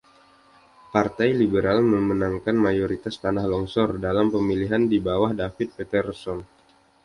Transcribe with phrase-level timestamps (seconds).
[0.95, 6.37] Partai Liberal memenangkan mayoritas tanah longsor dalam pemilihan di bawah David Peterson.